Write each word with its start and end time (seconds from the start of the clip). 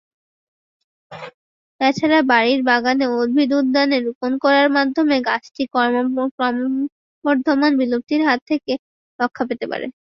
এছাড়া 1.81 2.19
বাড়ির 2.31 2.61
বাগানে, 2.69 3.05
উদ্ভিদ 3.15 3.51
উদ্যানে 3.59 3.97
রোপণ 3.99 4.31
করার 4.43 4.67
মাধ্যমে 4.77 5.15
গাছটি 5.27 5.63
ক্রমবর্ধমান 5.73 6.71
বিলুপ্তির 7.79 8.21
হাত 8.27 8.39
থেকে 8.49 8.73
রক্ষা 9.19 9.43
পেতে 9.49 9.65
পারে। 9.71 9.85